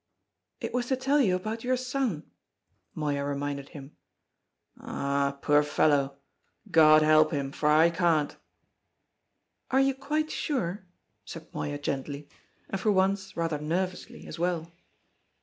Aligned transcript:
"It 0.59 0.73
was 0.73 0.87
to 0.87 0.95
tell 0.95 1.21
you 1.21 1.35
about 1.35 1.63
your 1.63 1.77
son," 1.77 2.31
Moya 2.95 3.23
reminded 3.23 3.69
him. 3.69 3.95
"Ah, 4.79 5.37
poor 5.43 5.61
fellow! 5.61 6.17
God 6.71 7.03
help 7.03 7.31
him, 7.31 7.51
for 7.51 7.69
I 7.69 7.91
can't." 7.91 8.35
"Are 9.69 9.79
you 9.79 9.93
quite 9.93 10.31
sure?" 10.31 10.87
said 11.23 11.53
Moya 11.53 11.77
gently, 11.77 12.27
and 12.67 12.81
for 12.81 12.91
once 12.91 13.37
rather 13.37 13.59
nervously 13.59 14.25
as 14.25 14.39
well. 14.39 14.71